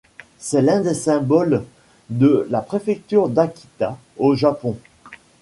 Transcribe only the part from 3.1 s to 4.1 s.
d'Akita,